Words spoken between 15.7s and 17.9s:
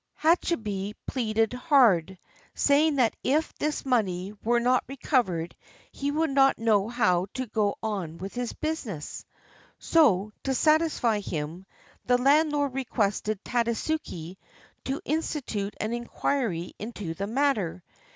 an inquiry into the matter.